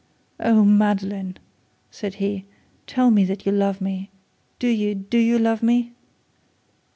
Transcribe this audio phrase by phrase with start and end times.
[0.39, 1.37] 'Oh, Madeline!'
[1.91, 2.45] said he,
[2.87, 4.09] 'tell me that you love me
[4.57, 5.93] do you do you love me?'